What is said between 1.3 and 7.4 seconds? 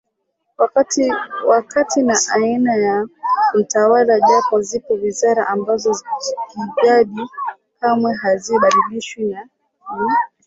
wakati na aina ya mtawala japo zipo wizara ambazo kijadi